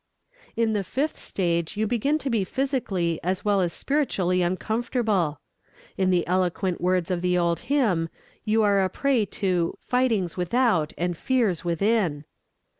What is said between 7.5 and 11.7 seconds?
hymn, you are a prey to "fightings without and fears